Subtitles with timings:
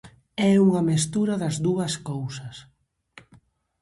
[0.49, 2.55] É unha mestura das dúas cousas.